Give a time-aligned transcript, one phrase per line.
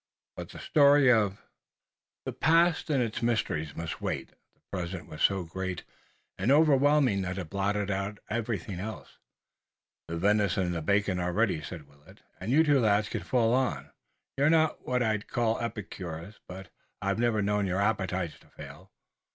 [0.35, 1.39] But the story of
[2.25, 4.29] the past and its mysteries must wait.
[4.55, 5.83] The present was so great
[6.39, 9.19] and overwhelming that it blotted out everything else.
[10.07, 13.53] "The venison and the bacon are ready," said Willet, "and you two lads can fall
[13.53, 13.91] on.
[14.37, 18.91] You're not what I'd call epicures, but I've never known your appetites to fail."